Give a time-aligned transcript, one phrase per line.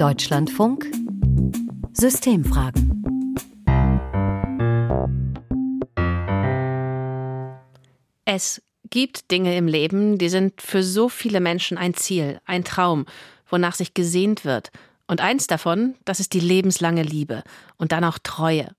[0.00, 0.90] Deutschlandfunk
[1.92, 3.04] Systemfragen
[8.24, 13.04] Es gibt Dinge im Leben, die sind für so viele Menschen ein Ziel, ein Traum,
[13.46, 14.70] wonach sich gesehnt wird.
[15.06, 17.42] Und eins davon, das ist die lebenslange Liebe
[17.76, 18.74] und dann auch Treue.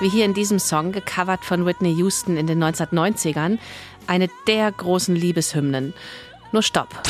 [0.00, 3.58] Wie hier in diesem Song, gecovert von Whitney Houston in den 1990ern,
[4.06, 5.92] eine der großen Liebeshymnen.
[6.52, 7.02] Nur stopp.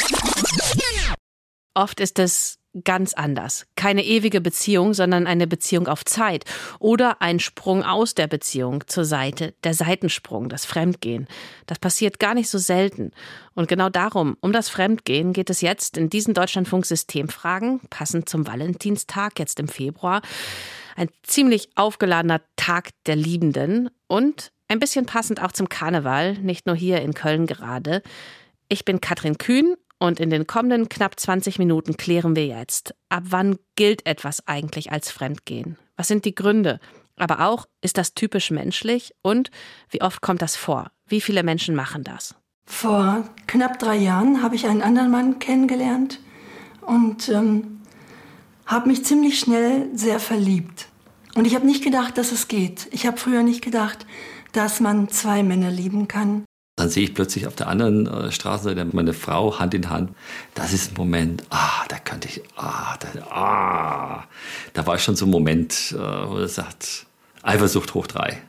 [1.74, 3.66] Oft ist es ganz anders.
[3.76, 6.44] Keine ewige Beziehung, sondern eine Beziehung auf Zeit.
[6.78, 11.28] Oder ein Sprung aus der Beziehung zur Seite, der Seitensprung, das Fremdgehen.
[11.66, 13.12] Das passiert gar nicht so selten.
[13.54, 19.38] Und genau darum, um das Fremdgehen, geht es jetzt in diesen Deutschlandfunk-Systemfragen, passend zum Valentinstag,
[19.38, 20.22] jetzt im Februar.
[20.98, 26.74] Ein ziemlich aufgeladener Tag der Liebenden und ein bisschen passend auch zum Karneval, nicht nur
[26.74, 28.02] hier in Köln gerade.
[28.68, 33.22] Ich bin Katrin Kühn und in den kommenden knapp 20 Minuten klären wir jetzt, ab
[33.28, 35.78] wann gilt etwas eigentlich als Fremdgehen?
[35.96, 36.80] Was sind die Gründe?
[37.14, 39.52] Aber auch, ist das typisch menschlich und
[39.90, 40.90] wie oft kommt das vor?
[41.06, 42.34] Wie viele Menschen machen das?
[42.66, 46.18] Vor knapp drei Jahren habe ich einen anderen Mann kennengelernt
[46.80, 47.78] und ähm,
[48.68, 50.88] habe mich ziemlich schnell sehr verliebt.
[51.38, 52.88] Und ich habe nicht gedacht, dass es geht.
[52.90, 54.06] Ich habe früher nicht gedacht,
[54.50, 56.44] dass man zwei Männer lieben kann.
[56.74, 60.16] Dann sehe ich plötzlich auf der anderen äh, Straßenseite meine Frau Hand in Hand.
[60.56, 64.24] Das ist ein Moment, ah, da könnte ich, ah, da, ah.
[64.72, 67.06] Da war schon so ein Moment, äh, wo er sagt,
[67.44, 68.42] Eifersucht hoch drei.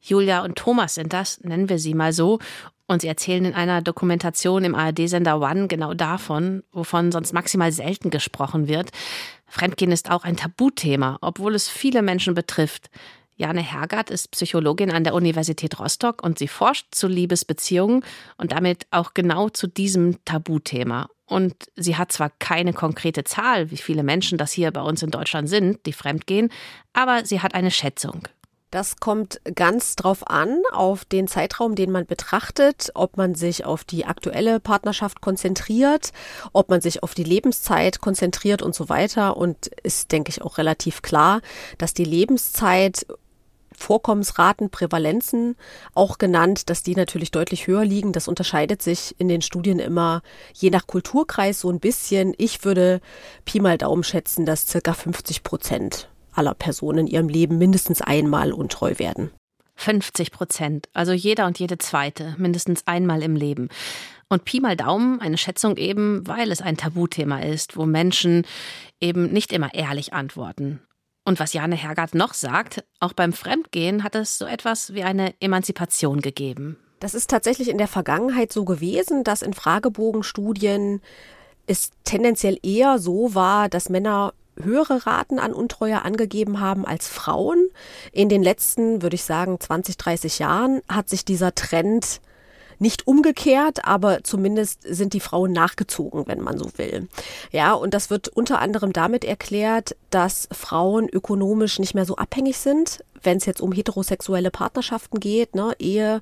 [0.00, 2.38] Julia und Thomas sind das, nennen wir sie mal so.
[2.86, 8.10] Und sie erzählen in einer Dokumentation im ARD-Sender One genau davon, wovon sonst maximal selten
[8.10, 8.90] gesprochen wird.
[9.54, 12.90] Fremdgehen ist auch ein Tabuthema, obwohl es viele Menschen betrifft.
[13.36, 18.04] Jane Hergert ist Psychologin an der Universität Rostock und sie forscht zu Liebesbeziehungen
[18.36, 21.08] und damit auch genau zu diesem Tabuthema.
[21.26, 25.12] Und sie hat zwar keine konkrete Zahl, wie viele Menschen das hier bei uns in
[25.12, 26.50] Deutschland sind, die fremdgehen,
[26.92, 28.26] aber sie hat eine Schätzung.
[28.74, 33.84] Das kommt ganz drauf an, auf den Zeitraum, den man betrachtet, ob man sich auf
[33.84, 36.10] die aktuelle Partnerschaft konzentriert,
[36.52, 39.36] ob man sich auf die Lebenszeit konzentriert und so weiter.
[39.36, 41.40] Und ist, denke ich, auch relativ klar,
[41.78, 43.06] dass die Lebenszeit
[43.70, 45.54] Vorkommensraten, Prävalenzen
[45.94, 48.12] auch genannt, dass die natürlich deutlich höher liegen.
[48.12, 50.20] Das unterscheidet sich in den Studien immer
[50.52, 52.34] je nach Kulturkreis so ein bisschen.
[52.38, 53.00] Ich würde
[53.44, 58.52] Pi mal Daumen schätzen, dass circa 50 Prozent aller Personen in ihrem Leben mindestens einmal
[58.52, 59.30] untreu werden.
[59.76, 63.68] 50 Prozent, also jeder und jede zweite, mindestens einmal im Leben.
[64.28, 68.46] Und Pi mal Daumen, eine Schätzung eben, weil es ein Tabuthema ist, wo Menschen
[69.00, 70.80] eben nicht immer ehrlich antworten.
[71.24, 75.34] Und was Jane Hergard noch sagt, auch beim Fremdgehen hat es so etwas wie eine
[75.40, 76.76] Emanzipation gegeben.
[77.00, 81.00] Das ist tatsächlich in der Vergangenheit so gewesen, dass in Fragebogenstudien
[81.66, 87.68] es tendenziell eher so war, dass Männer höhere Raten an Untreue angegeben haben als Frauen.
[88.12, 92.20] In den letzten, würde ich sagen, 20, 30 Jahren hat sich dieser Trend
[92.78, 97.08] nicht umgekehrt, aber zumindest sind die Frauen nachgezogen, wenn man so will.
[97.50, 102.58] Ja, und das wird unter anderem damit erklärt, dass Frauen ökonomisch nicht mehr so abhängig
[102.58, 106.20] sind, wenn es jetzt um heterosexuelle Partnerschaften geht, ne, Ehe,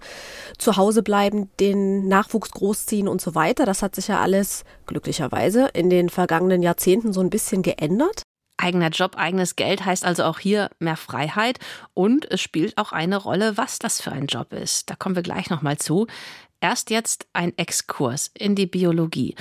[0.59, 3.67] zu Hause bleiben, den Nachwuchs großziehen und so weiter.
[3.67, 8.23] Das hat sich ja alles glücklicherweise in den vergangenen Jahrzehnten so ein bisschen geändert.
[8.57, 11.59] Eigener Job, eigenes Geld heißt also auch hier mehr Freiheit
[11.95, 14.91] und es spielt auch eine Rolle, was das für ein Job ist.
[14.91, 16.07] Da kommen wir gleich nochmal zu.
[16.61, 19.35] Erst jetzt ein Exkurs in die Biologie.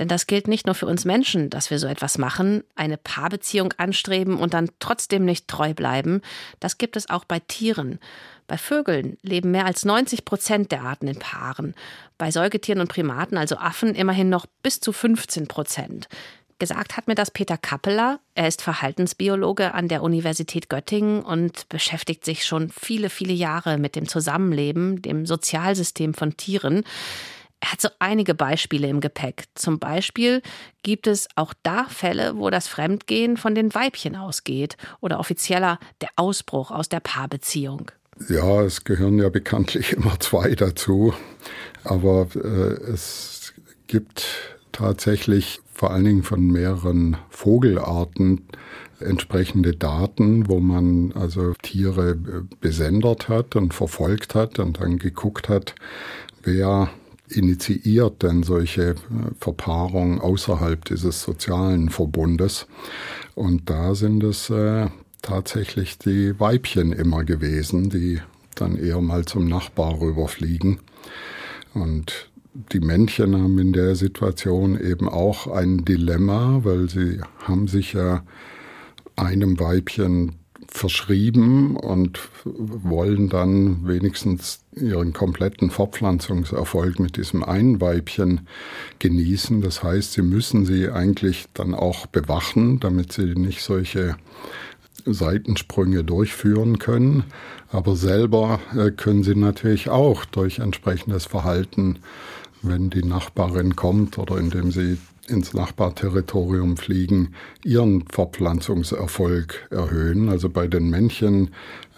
[0.00, 3.74] Denn das gilt nicht nur für uns Menschen, dass wir so etwas machen, eine Paarbeziehung
[3.76, 6.22] anstreben und dann trotzdem nicht treu bleiben.
[6.58, 7.98] Das gibt es auch bei Tieren.
[8.46, 11.74] Bei Vögeln leben mehr als 90 Prozent der Arten in Paaren.
[12.16, 16.08] Bei Säugetieren und Primaten, also Affen, immerhin noch bis zu 15 Prozent.
[16.60, 18.20] Gesagt hat mir das Peter Kappeler.
[18.34, 23.96] Er ist Verhaltensbiologe an der Universität Göttingen und beschäftigt sich schon viele, viele Jahre mit
[23.96, 26.84] dem Zusammenleben, dem Sozialsystem von Tieren.
[27.60, 29.44] Er hat so einige Beispiele im Gepäck.
[29.54, 30.42] Zum Beispiel
[30.82, 36.10] gibt es auch da Fälle, wo das Fremdgehen von den Weibchen ausgeht oder offizieller der
[36.16, 37.90] Ausbruch aus der Paarbeziehung.
[38.28, 41.14] Ja, es gehören ja bekanntlich immer zwei dazu,
[41.84, 43.54] aber äh, es
[43.86, 44.26] gibt
[44.72, 48.42] tatsächlich vor allen Dingen von mehreren Vogelarten
[48.98, 52.16] entsprechende Daten, wo man also Tiere
[52.60, 55.74] besendert hat und verfolgt hat und dann geguckt hat,
[56.42, 56.90] wer
[57.30, 58.96] initiiert denn solche
[59.40, 62.66] Verpaarungen außerhalb dieses sozialen Verbundes.
[63.34, 64.88] Und da sind es äh,
[65.22, 68.20] tatsächlich die Weibchen immer gewesen, die
[68.54, 70.78] dann eher mal zum Nachbar rüberfliegen.
[71.72, 77.92] Und die Männchen haben in der Situation eben auch ein Dilemma, weil sie haben sich
[77.92, 78.24] ja
[79.16, 80.36] einem Weibchen
[80.66, 88.46] verschrieben und wollen dann wenigstens ihren kompletten Fortpflanzungserfolg mit diesem einen Weibchen
[89.00, 89.62] genießen.
[89.62, 94.16] Das heißt, sie müssen sie eigentlich dann auch bewachen, damit sie nicht solche
[95.04, 97.24] Seitensprünge durchführen können.
[97.72, 101.98] Aber selber äh, können sie natürlich auch durch entsprechendes Verhalten,
[102.62, 104.98] wenn die Nachbarin kommt oder indem sie
[105.28, 107.34] ins Nachbarterritorium fliegen,
[107.64, 110.28] ihren Fortpflanzungserfolg erhöhen.
[110.28, 111.50] Also bei den Männchen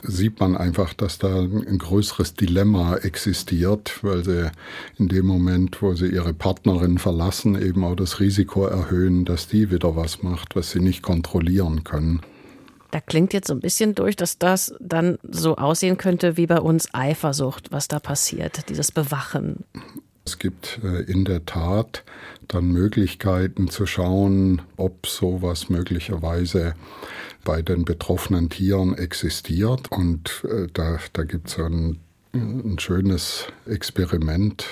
[0.03, 4.51] sieht man einfach, dass da ein größeres Dilemma existiert, weil sie
[4.99, 9.71] in dem Moment, wo sie ihre Partnerin verlassen, eben auch das Risiko erhöhen, dass die
[9.71, 12.21] wieder was macht, was sie nicht kontrollieren können.
[12.91, 16.61] Da klingt jetzt so ein bisschen durch, dass das dann so aussehen könnte wie bei
[16.61, 19.65] uns Eifersucht, was da passiert, dieses Bewachen.
[20.25, 22.05] Es gibt äh, in der Tat
[22.49, 26.75] dann Möglichkeiten zu schauen, ob sowas möglicherweise
[27.45, 29.91] bei den betroffenen Tieren existiert.
[29.91, 31.99] Und äh, da, da gibt es ein,
[32.33, 34.67] ein schönes Experiment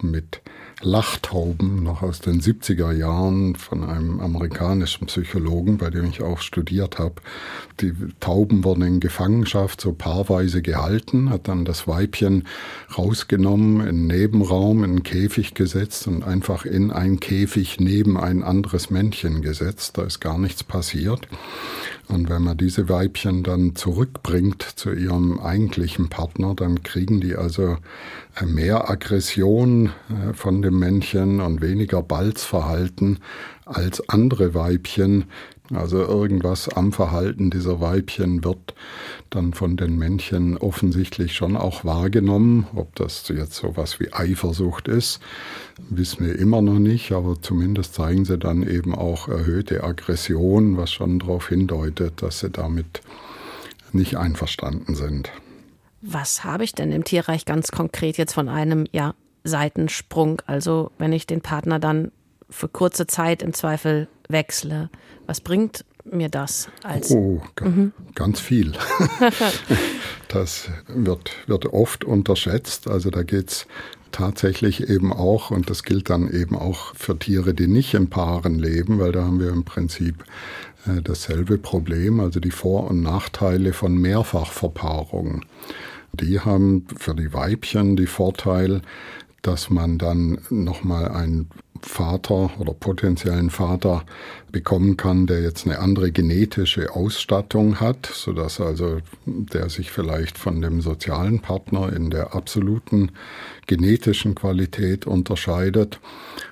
[0.00, 0.40] mit
[0.82, 6.98] Lachtauben noch aus den 70er Jahren von einem amerikanischen Psychologen, bei dem ich auch studiert
[6.98, 7.14] habe.
[7.80, 12.44] Die Tauben wurden in Gefangenschaft so paarweise gehalten, hat dann das Weibchen
[12.96, 18.42] rausgenommen, in einen Nebenraum, in einen Käfig gesetzt und einfach in einen Käfig neben ein
[18.42, 19.96] anderes Männchen gesetzt.
[19.96, 21.26] Da ist gar nichts passiert.
[22.08, 27.78] Und wenn man diese Weibchen dann zurückbringt zu ihrem eigentlichen Partner, dann kriegen die also
[28.44, 33.18] mehr Aggression äh, von dem Männchen und weniger Balzverhalten
[33.64, 35.24] als andere Weibchen.
[35.74, 38.74] Also irgendwas am Verhalten dieser Weibchen wird
[39.30, 42.66] dann von den Männchen offensichtlich schon auch wahrgenommen.
[42.74, 45.20] Ob das jetzt sowas wie Eifersucht ist,
[45.88, 50.92] wissen wir immer noch nicht, aber zumindest zeigen sie dann eben auch erhöhte Aggression, was
[50.92, 53.00] schon darauf hindeutet, dass sie damit
[53.92, 55.30] nicht einverstanden sind.
[56.02, 60.42] Was habe ich denn im Tierreich ganz konkret jetzt von einem ja, Seitensprung?
[60.46, 62.12] Also wenn ich den Partner dann
[62.48, 64.90] für kurze Zeit im Zweifel wechsle,
[65.26, 67.10] was bringt mir das als?
[67.10, 67.92] Oh, mhm.
[68.14, 68.72] ganz viel.
[70.28, 72.88] das wird, wird oft unterschätzt.
[72.88, 73.66] Also da geht es
[74.12, 78.58] tatsächlich eben auch, und das gilt dann eben auch für Tiere, die nicht in Paaren
[78.58, 80.24] leben, weil da haben wir im Prinzip
[80.86, 85.44] äh, dasselbe Problem, also die Vor- und Nachteile von Mehrfachverpaarungen.
[86.12, 88.80] Die haben für die Weibchen die Vorteil,
[89.46, 91.48] dass man dann nochmal einen
[91.82, 94.04] Vater oder potenziellen Vater
[94.50, 100.60] bekommen kann, der jetzt eine andere genetische Ausstattung hat, sodass also der sich vielleicht von
[100.62, 103.12] dem sozialen Partner in der absoluten
[103.66, 106.00] genetischen Qualität unterscheidet.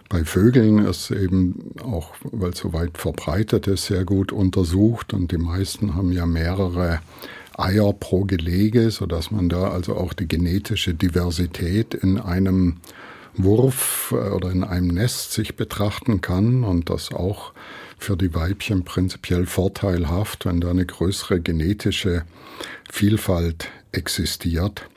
[0.08, 5.32] Bei Vögeln ist eben auch, weil es so weit verbreitet ist, sehr gut untersucht und
[5.32, 7.00] die meisten haben ja mehrere
[7.56, 12.78] Eier pro Gelege, sodass man da also auch die genetische Diversität in einem
[13.36, 17.52] Wurf äh, oder in einem Nest sich betrachten kann und das auch
[17.98, 22.24] für die Weibchen prinzipiell vorteilhaft, wenn da eine größere genetische
[22.90, 24.88] Vielfalt existiert.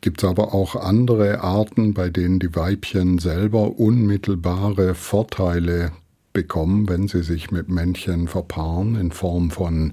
[0.00, 5.92] Gibt es aber auch andere Arten, bei denen die Weibchen selber unmittelbare Vorteile
[6.32, 9.92] bekommen, wenn sie sich mit Männchen verpaaren, in Form von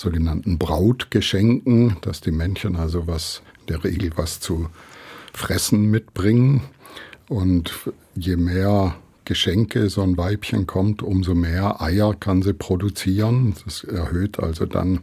[0.00, 4.70] sogenannten Brautgeschenken, dass die Männchen also was, in der Regel was zu
[5.34, 6.62] fressen mitbringen.
[7.28, 7.72] Und
[8.14, 13.54] je mehr Geschenke so ein Weibchen kommt, umso mehr Eier kann sie produzieren.
[13.64, 15.00] Das erhöht also dann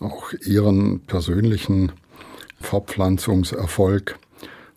[0.00, 1.92] auch ihren persönlichen
[2.60, 4.18] Fortpflanzungserfolg.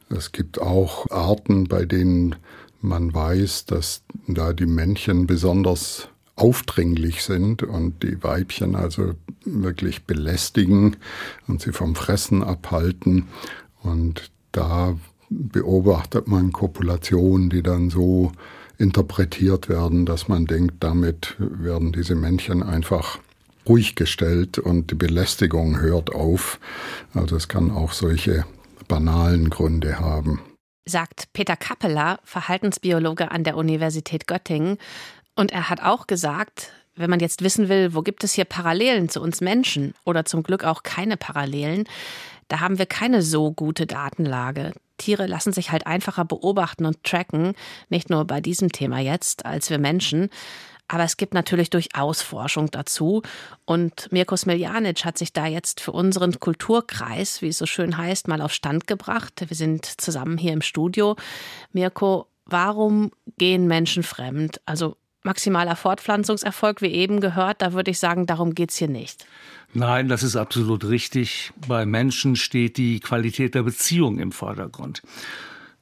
[0.10, 2.38] Es gibt auch Arten, bei denen
[2.82, 6.08] man weiß, dass da die Männchen besonders
[6.39, 10.96] aufdringlich sind und die Weibchen also wirklich belästigen
[11.48, 13.27] und sie vom Fressen abhalten.
[13.84, 14.98] Und da
[15.29, 18.31] beobachtet man Kopulationen, die dann so
[18.77, 23.19] interpretiert werden, dass man denkt, damit werden diese Männchen einfach
[23.67, 26.60] ruhig gestellt und die Belästigung hört auf.
[27.13, 28.46] Also es kann auch solche
[28.88, 30.41] banalen Gründe haben.
[30.86, 34.77] Sagt Peter Kappeler, Verhaltensbiologe an der Universität Göttingen.
[35.39, 39.08] Und er hat auch gesagt, wenn man jetzt wissen will, wo gibt es hier Parallelen
[39.08, 41.86] zu uns Menschen oder zum Glück auch keine Parallelen,
[42.50, 44.74] da haben wir keine so gute Datenlage.
[44.98, 47.53] Tiere lassen sich halt einfacher beobachten und tracken,
[47.88, 50.29] nicht nur bei diesem Thema jetzt, als wir Menschen.
[50.89, 53.22] Aber es gibt natürlich durchaus Forschung dazu.
[53.63, 58.27] Und Mirko Smiljanic hat sich da jetzt für unseren Kulturkreis, wie es so schön heißt,
[58.27, 59.46] mal auf Stand gebracht.
[59.48, 61.15] Wir sind zusammen hier im Studio.
[61.72, 64.60] Mirko, warum gehen Menschen fremd?
[64.65, 64.98] Also
[65.30, 69.28] maximaler Fortpflanzungserfolg, wie eben gehört, da würde ich sagen, darum geht es hier nicht.
[69.74, 71.52] Nein, das ist absolut richtig.
[71.68, 75.04] Bei Menschen steht die Qualität der Beziehung im Vordergrund.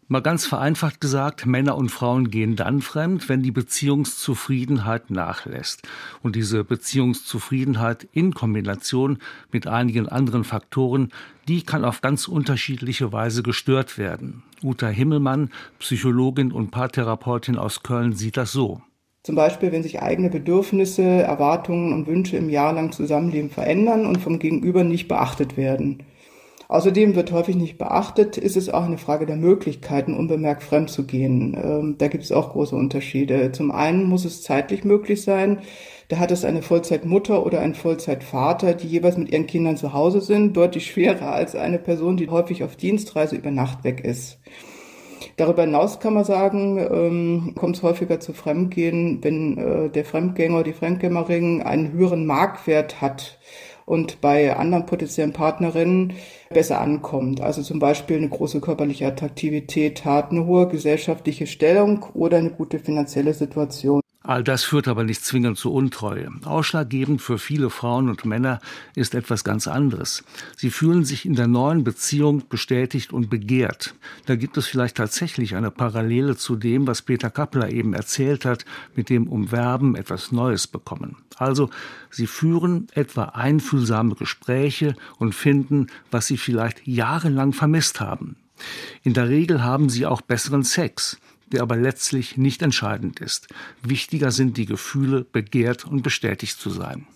[0.10, 5.88] Mal ganz vereinfacht gesagt, Männer und Frauen gehen dann fremd, wenn die Beziehungszufriedenheit nachlässt.
[6.22, 9.20] Und diese Beziehungszufriedenheit in Kombination
[9.52, 11.14] mit einigen anderen Faktoren,
[11.48, 14.44] die kann auf ganz unterschiedliche Weise gestört werden.
[14.62, 18.82] Uta Himmelmann, Psychologin und Paartherapeutin aus Köln, sieht das so.
[19.28, 24.40] Zum Beispiel, wenn sich eigene Bedürfnisse, Erwartungen und Wünsche im jahrelangen Zusammenleben verändern und vom
[24.40, 26.04] Gegenüber nicht beachtet werden.
[26.70, 31.06] Außerdem wird häufig nicht beachtet, ist es auch eine Frage der Möglichkeiten, unbemerkt fremd zu
[31.06, 31.58] gehen.
[31.62, 33.52] Ähm, da gibt es auch große Unterschiede.
[33.52, 35.60] Zum einen muss es zeitlich möglich sein.
[36.08, 40.22] Da hat es eine Vollzeitmutter oder ein Vollzeitvater, die jeweils mit ihren Kindern zu Hause
[40.22, 44.40] sind, deutlich schwerer als eine Person, die häufig auf Dienstreise über Nacht weg ist.
[45.36, 50.64] Darüber hinaus kann man sagen, ähm, kommt es häufiger zu Fremdgehen, wenn äh, der Fremdgänger,
[50.64, 53.40] die Fremdgängerin einen höheren Marktwert hat
[53.86, 56.14] und bei anderen potenziellen Partnerinnen
[56.50, 57.42] besser ankommt.
[57.42, 62.80] Also zum Beispiel eine große körperliche Attraktivität hat, eine hohe gesellschaftliche Stellung oder eine gute
[62.80, 64.02] finanzielle Situation.
[64.28, 66.30] All das führt aber nicht zwingend zu Untreue.
[66.44, 68.60] Ausschlaggebend für viele Frauen und Männer
[68.94, 70.26] ist etwas ganz anderes.
[70.58, 73.96] Sie fühlen sich in der neuen Beziehung bestätigt und begehrt.
[74.26, 78.66] Da gibt es vielleicht tatsächlich eine Parallele zu dem, was Peter Kappler eben erzählt hat,
[78.98, 81.16] mit dem Umwerben etwas Neues bekommen.
[81.38, 81.70] Also,
[82.12, 88.36] sie führen etwa einfühlsame Gespräche und finden, was sie vielleicht jahrelang vermisst haben.
[89.04, 91.18] In der Regel haben sie auch besseren Sex
[91.52, 93.48] der aber letztlich nicht entscheidend ist.
[93.82, 97.08] Wichtiger sind die Gefühle, begehrt und bestätigt zu sein.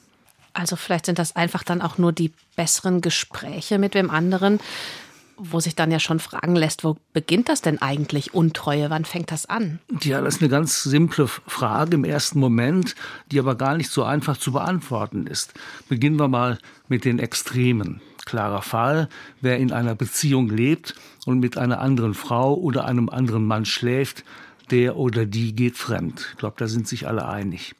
[0.53, 4.59] Also vielleicht sind das einfach dann auch nur die besseren Gespräche mit wem anderen,
[5.37, 8.89] wo sich dann ja schon fragen lässt, wo beginnt das denn eigentlich Untreue?
[8.89, 9.79] Wann fängt das an?
[10.01, 12.95] Ja, das ist eine ganz simple Frage im ersten Moment,
[13.31, 15.53] die aber gar nicht so einfach zu beantworten ist.
[15.89, 16.59] Beginnen wir mal
[16.89, 18.01] mit den Extremen.
[18.25, 19.09] Klarer Fall,
[19.41, 24.23] wer in einer Beziehung lebt und mit einer anderen Frau oder einem anderen Mann schläft,
[24.69, 26.29] der oder die geht fremd.
[26.31, 27.75] Ich glaube, da sind sich alle einig.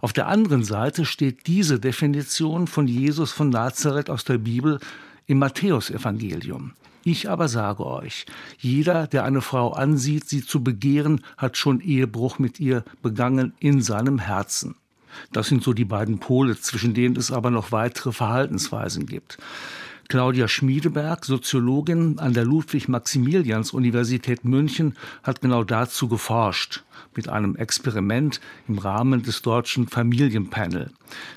[0.00, 4.78] Auf der anderen Seite steht diese Definition von Jesus von Nazareth aus der Bibel
[5.26, 6.72] im Matthäusevangelium.
[7.04, 8.24] Ich aber sage euch,
[8.58, 13.82] jeder, der eine Frau ansieht, sie zu begehren, hat schon Ehebruch mit ihr begangen in
[13.82, 14.74] seinem Herzen.
[15.32, 19.38] Das sind so die beiden Pole, zwischen denen es aber noch weitere Verhaltensweisen gibt.
[20.08, 26.84] Claudia Schmiedeberg, Soziologin an der Ludwig-Maximilians-Universität München, hat genau dazu geforscht
[27.16, 30.90] mit einem Experiment im Rahmen des deutschen Familienpanel.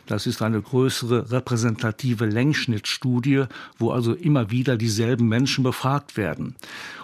[0.05, 3.45] Das ist eine größere repräsentative Längsschnittstudie,
[3.77, 6.55] wo also immer wieder dieselben Menschen befragt werden.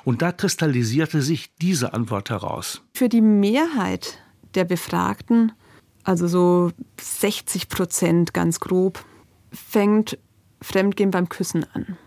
[0.03, 2.81] Und da kristallisierte sich diese Antwort heraus.
[2.93, 4.19] Für die Mehrheit
[4.55, 5.53] der Befragten,
[6.03, 9.03] also so 60 Prozent ganz grob,
[9.51, 10.17] fängt
[10.62, 11.98] Fremdgehen beim Küssen an.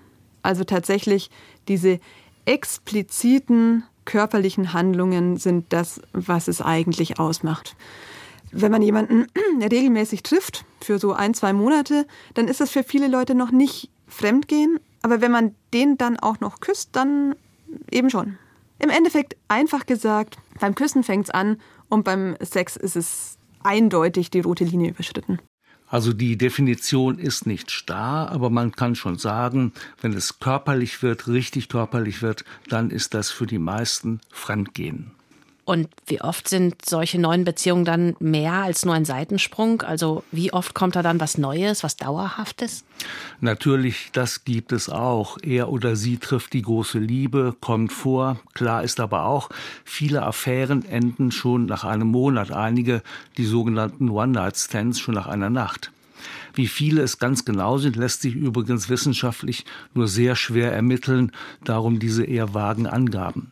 [0.42, 1.30] Also tatsächlich
[1.68, 2.00] diese
[2.44, 7.76] expliziten körperlichen Handlungen sind das, was es eigentlich ausmacht.
[8.52, 9.26] Wenn man jemanden
[9.60, 13.90] regelmäßig trifft, für so ein, zwei Monate, dann ist das für viele Leute noch nicht
[14.06, 14.78] Fremdgehen.
[15.02, 17.34] Aber wenn man den dann auch noch küsst, dann
[17.90, 18.38] eben schon.
[18.78, 23.35] Im Endeffekt einfach gesagt, beim Küssen fängt es an und beim Sex ist es
[23.66, 25.38] eindeutig die rote Linie überschritten.
[25.88, 31.28] Also die Definition ist nicht starr, aber man kann schon sagen, wenn es körperlich wird,
[31.28, 35.15] richtig körperlich wird, dann ist das für die meisten Fremdgehen.
[35.66, 39.82] Und wie oft sind solche neuen Beziehungen dann mehr als nur ein Seitensprung?
[39.82, 42.84] Also wie oft kommt da dann was Neues, was Dauerhaftes?
[43.40, 45.38] Natürlich, das gibt es auch.
[45.42, 48.38] Er oder sie trifft die große Liebe, kommt vor.
[48.54, 49.48] Klar ist aber auch,
[49.84, 53.02] viele Affären enden schon nach einem Monat, einige
[53.36, 55.90] die sogenannten One-Night-Stands schon nach einer Nacht.
[56.54, 61.32] Wie viele es ganz genau sind, lässt sich übrigens wissenschaftlich nur sehr schwer ermitteln,
[61.64, 63.50] darum diese eher vagen Angaben.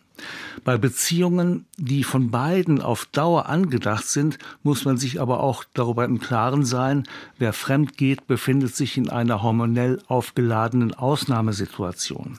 [0.64, 6.04] Bei Beziehungen, die von beiden auf Dauer angedacht sind, muss man sich aber auch darüber
[6.04, 7.04] im Klaren sein,
[7.38, 12.38] wer fremd geht, befindet sich in einer hormonell aufgeladenen Ausnahmesituation.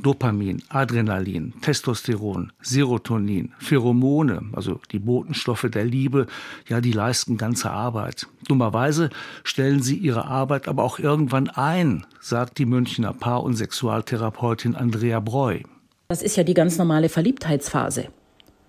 [0.00, 6.26] Dopamin, Adrenalin, Testosteron, Serotonin, Pheromone, also die Botenstoffe der Liebe,
[6.68, 8.28] ja, die leisten ganze Arbeit.
[8.46, 9.10] Dummerweise
[9.42, 15.18] stellen sie ihre Arbeit aber auch irgendwann ein, sagt die Münchner Paar- und Sexualtherapeutin Andrea
[15.18, 15.60] Breu.
[16.10, 18.08] Das ist ja die ganz normale Verliebtheitsphase.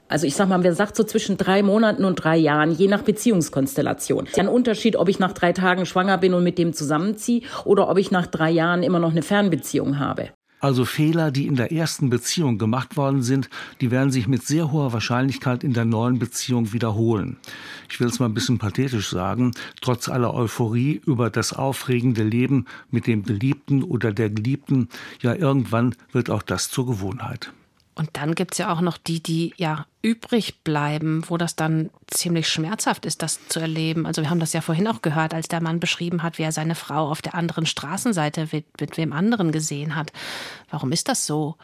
[0.07, 3.01] Also ich sag mal, wer sagt so zwischen drei Monaten und drei Jahren, je nach
[3.01, 4.27] Beziehungskonstellation.
[4.37, 7.97] Ein Unterschied, ob ich nach drei Tagen schwanger bin und mit dem zusammenziehe oder ob
[7.97, 10.29] ich nach drei Jahren immer noch eine Fernbeziehung habe.
[10.61, 13.49] Also Fehler, die in der ersten Beziehung gemacht worden sind,
[13.81, 17.37] die werden sich mit sehr hoher Wahrscheinlichkeit in der neuen Beziehung wiederholen.
[17.89, 22.67] Ich will es mal ein bisschen pathetisch sagen, trotz aller Euphorie über das aufregende Leben
[22.91, 24.89] mit dem Geliebten oder der Geliebten,
[25.21, 27.51] ja irgendwann wird auch das zur Gewohnheit.
[28.01, 31.91] Und dann gibt es ja auch noch die, die ja übrig bleiben, wo das dann
[32.07, 34.07] ziemlich schmerzhaft ist, das zu erleben.
[34.07, 36.51] Also wir haben das ja vorhin auch gehört, als der Mann beschrieben hat, wie er
[36.51, 40.11] seine Frau auf der anderen Straßenseite mit, mit wem anderen gesehen hat.
[40.71, 41.57] Warum ist das so?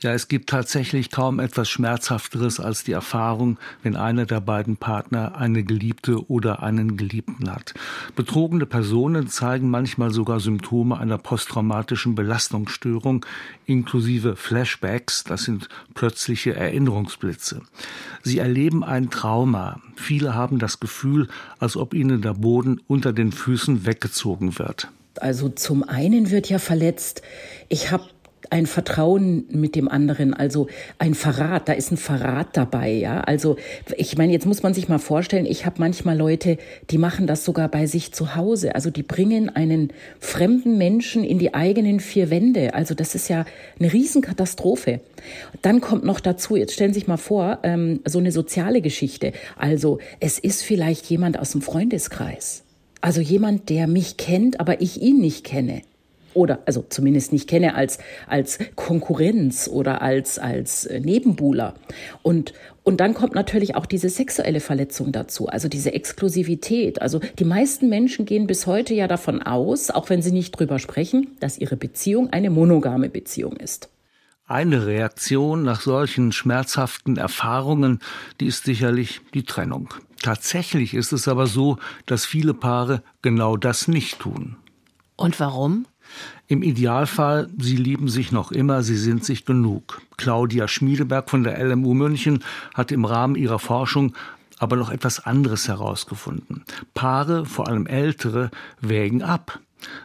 [0.00, 5.36] Ja, es gibt tatsächlich kaum etwas Schmerzhafteres als die Erfahrung, wenn einer der beiden Partner
[5.36, 7.74] eine Geliebte oder einen Geliebten hat.
[8.14, 13.24] Betrogene Personen zeigen manchmal sogar Symptome einer posttraumatischen Belastungsstörung
[13.66, 17.62] inklusive Flashbacks, das sind plötzliche Erinnerungsblitze.
[18.22, 19.80] Sie erleben ein Trauma.
[19.96, 24.88] Viele haben das Gefühl, als ob ihnen der Boden unter den Füßen weggezogen wird.
[25.20, 27.22] Also zum einen wird ja verletzt,
[27.68, 28.04] ich habe
[28.50, 33.20] ein Vertrauen mit dem anderen, also ein Verrat, da ist ein Verrat dabei, ja.
[33.20, 33.56] Also
[33.96, 36.58] ich meine, jetzt muss man sich mal vorstellen, ich habe manchmal Leute,
[36.90, 41.38] die machen das sogar bei sich zu Hause, also die bringen einen fremden Menschen in
[41.38, 43.44] die eigenen vier Wände, also das ist ja
[43.78, 45.00] eine Riesenkatastrophe.
[45.62, 49.32] Dann kommt noch dazu, jetzt stellen Sie sich mal vor, ähm, so eine soziale Geschichte,
[49.56, 52.64] also es ist vielleicht jemand aus dem Freundeskreis,
[53.00, 55.82] also jemand, der mich kennt, aber ich ihn nicht kenne
[56.34, 61.74] oder also zumindest nicht kenne als als Konkurrenz oder als als äh, Nebenbuhler
[62.22, 62.52] und
[62.88, 67.02] und dann kommt natürlich auch diese sexuelle Verletzung dazu, also diese Exklusivität.
[67.02, 70.78] Also die meisten Menschen gehen bis heute ja davon aus, auch wenn sie nicht drüber
[70.78, 73.90] sprechen, dass ihre Beziehung eine monogame Beziehung ist.
[74.46, 77.98] Eine Reaktion nach solchen schmerzhaften Erfahrungen,
[78.40, 79.92] die ist sicherlich die Trennung.
[80.22, 84.56] Tatsächlich ist es aber so, dass viele Paare genau das nicht tun.
[85.16, 85.84] Und warum?
[86.46, 90.00] Im Idealfall, sie lieben sich noch immer, sie sind sich genug.
[90.16, 92.42] Claudia Schmiedeberg von der LMU München
[92.74, 94.14] hat im Rahmen ihrer Forschung
[94.58, 96.64] aber noch etwas anderes herausgefunden.
[96.94, 99.60] Paare, vor allem ältere, wägen ab.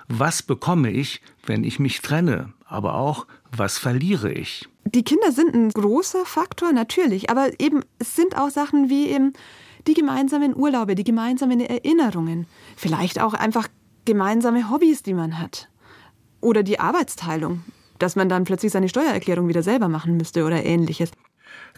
[0.07, 2.53] Was bekomme ich, wenn ich mich trenne?
[2.65, 4.67] Aber auch, was verliere ich?
[4.85, 7.29] Die Kinder sind ein großer Faktor, natürlich.
[7.29, 9.33] Aber eben, es sind auch Sachen wie eben
[9.87, 12.47] die gemeinsamen Urlaube, die gemeinsamen Erinnerungen.
[12.75, 13.67] Vielleicht auch einfach
[14.05, 15.69] gemeinsame Hobbys, die man hat.
[16.43, 17.63] Oder die Arbeitsteilung,
[17.99, 21.12] dass man dann plötzlich seine Steuererklärung wieder selber machen müsste oder ähnliches.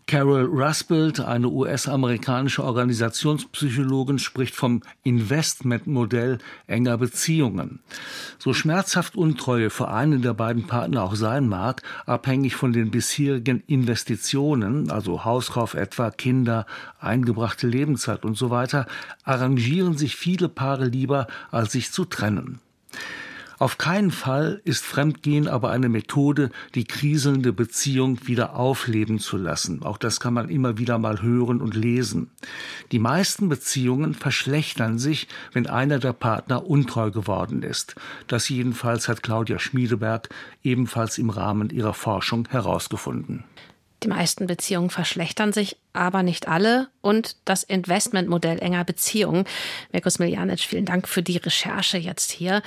[0.08, 7.80] Carol Rusbelt, eine US-amerikanische Organisationspsychologin, spricht vom Investmentmodell enger Beziehungen.
[8.39, 13.62] So schmerzhaft Untreue für einen der beiden Partner auch sein mag, abhängig von den bisherigen
[13.67, 16.65] Investitionen, also Hauskauf etwa, Kinder,
[16.99, 18.88] eingebrachte Lebenszeit und so weiter,
[19.23, 22.60] arrangieren sich viele Paare lieber, als sich zu trennen.
[23.57, 29.83] Auf keinen Fall ist Fremdgehen aber eine Methode, die kriselnde Beziehung wieder aufleben zu lassen.
[29.83, 32.29] Auch das kann man immer wieder mal hören und lesen.
[32.91, 37.95] Die meisten Beziehungen verschlechtern sich, wenn einer der Partner untreu geworden ist.
[38.27, 40.29] Das jedenfalls hat Claudia Schmiedeberg
[40.63, 43.45] ebenfalls im Rahmen ihrer Forschung herausgefunden.
[44.03, 46.89] Die meisten Beziehungen verschlechtern sich, aber nicht alle.
[47.01, 49.45] Und das Investmentmodell enger Beziehungen.
[49.91, 52.61] Mirko Smiljanic, vielen Dank für die Recherche jetzt hier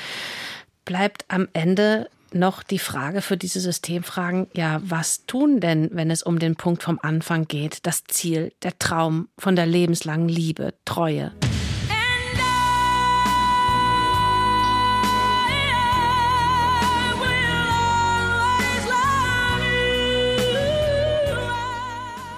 [0.88, 6.22] bleibt am Ende noch die Frage für diese Systemfragen, ja, was tun denn, wenn es
[6.22, 11.32] um den Punkt vom Anfang geht, das Ziel, der Traum von der lebenslangen Liebe, Treue?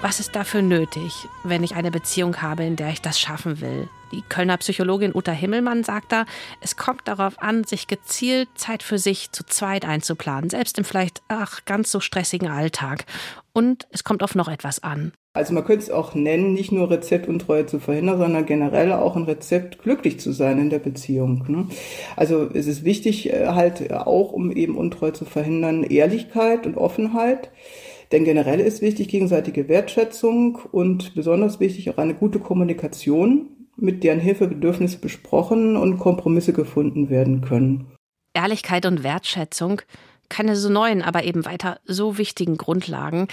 [0.01, 3.87] Was ist dafür nötig, wenn ich eine Beziehung habe, in der ich das schaffen will?
[4.11, 6.25] Die Kölner Psychologin Uta Himmelmann sagt da,
[6.59, 11.21] es kommt darauf an, sich gezielt Zeit für sich zu zweit einzuplanen, selbst im vielleicht
[11.27, 13.05] ach, ganz so stressigen Alltag.
[13.53, 15.13] Und es kommt auf noch etwas an.
[15.33, 19.23] Also man könnte es auch nennen, nicht nur Rezeptuntreue zu verhindern, sondern generell auch ein
[19.23, 21.45] Rezept, glücklich zu sein in der Beziehung.
[21.47, 21.67] Ne?
[22.15, 27.51] Also es ist wichtig, äh, halt auch, um eben Untreue zu verhindern, Ehrlichkeit und Offenheit.
[28.11, 33.47] Denn generell ist wichtig gegenseitige Wertschätzung und besonders wichtig auch eine gute Kommunikation,
[33.77, 37.87] mit deren Hilfe Bedürfnisse besprochen und Kompromisse gefunden werden können.
[38.33, 39.81] Ehrlichkeit und Wertschätzung,
[40.29, 43.27] keine so neuen, aber eben weiter so wichtigen Grundlagen.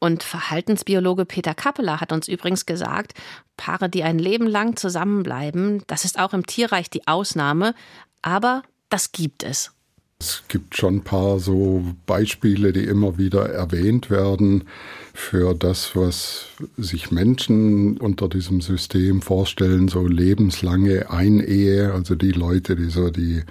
[0.00, 3.14] Und Verhaltensbiologe Peter Kappeler hat uns übrigens gesagt,
[3.56, 7.74] Paare, die ein Leben lang zusammenbleiben, das ist auch im Tierreich die Ausnahme,
[8.22, 9.72] aber das gibt es.
[10.20, 14.64] Es gibt schon ein paar so Beispiele, die immer wieder erwähnt werden
[15.14, 22.74] für das, was sich Menschen unter diesem System vorstellen, so lebenslange Einehe, also die Leute,
[22.74, 23.42] die so die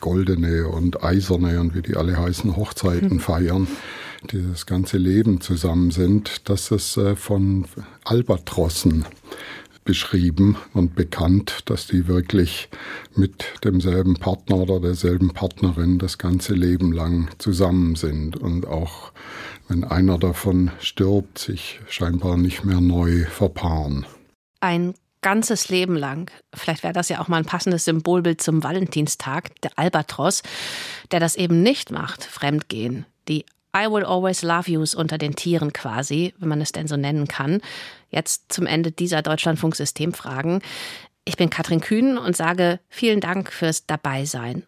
[0.00, 3.20] goldene und eiserne und wie die alle heißen Hochzeiten mhm.
[3.20, 3.68] feiern,
[4.32, 7.66] die das ganze Leben zusammen sind, dass es äh, von
[8.02, 9.04] Albatrossen
[9.84, 12.68] beschrieben und bekannt, dass die wirklich
[13.14, 19.12] mit demselben Partner oder derselben Partnerin das ganze Leben lang zusammen sind und auch
[19.68, 24.04] wenn einer davon stirbt, sich scheinbar nicht mehr neu verpaaren.
[24.60, 26.30] Ein ganzes Leben lang.
[26.54, 30.42] Vielleicht wäre das ja auch mal ein passendes Symbolbild zum Valentinstag, der Albatros,
[31.10, 33.06] der das eben nicht macht, Fremdgehen.
[33.28, 33.44] Die
[33.76, 37.28] I will always love yous unter den Tieren quasi, wenn man es denn so nennen
[37.28, 37.60] kann.
[38.10, 40.60] Jetzt zum Ende dieser Deutschlandfunk-Systemfragen.
[41.24, 44.64] Ich bin Katrin Kühn und sage vielen Dank fürs Dabeisein.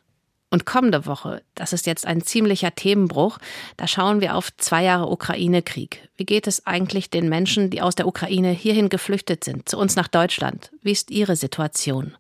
[0.51, 3.39] Und kommende Woche, das ist jetzt ein ziemlicher Themenbruch,
[3.79, 6.11] da schauen wir auf zwei Jahre Ukraine-Krieg.
[6.17, 9.97] Wie geht es eigentlich den Menschen, die aus der Ukraine hierhin geflüchtet sind, zu uns
[9.97, 10.71] nach Deutschland?
[10.83, 12.19] Wie ist ihre Situation?